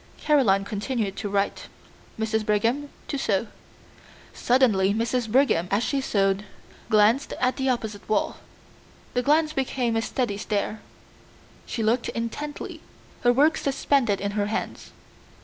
[0.17, 1.67] Caroline continued to write,
[2.19, 2.43] Mrs.
[2.43, 3.45] Brigham to sew.
[4.33, 5.31] Suddenly Mrs.
[5.31, 6.43] Brigham as she sewed
[6.89, 8.37] glanced at the opposite wall.
[9.13, 10.81] The glance became a steady stare.
[11.67, 12.81] She looked intently,
[13.21, 14.89] her work suspended in her hands.